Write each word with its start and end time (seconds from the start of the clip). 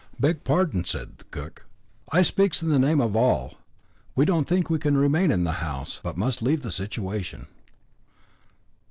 "Beg 0.19 0.43
pardon," 0.43 0.83
said 0.83 1.19
the 1.19 1.25
cook, 1.25 1.67
"I 2.11 2.23
speaks 2.23 2.63
in 2.63 2.69
the 2.69 2.79
name 2.79 2.99
of 2.99 3.15
all. 3.15 3.59
We 4.15 4.25
don't 4.25 4.47
think 4.47 4.67
we 4.67 4.79
can 4.79 4.97
remain 4.97 5.29
in 5.29 5.43
the 5.43 5.51
house, 5.61 5.99
but 6.01 6.17
must 6.17 6.41
leave 6.41 6.63
the 6.63 6.71
situation." 6.71 7.45